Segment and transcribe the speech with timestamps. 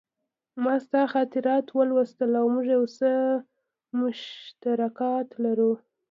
[0.63, 3.09] ما ستا خاطرات ولوستل او موږ یو څه
[3.99, 5.71] مشترکات لرو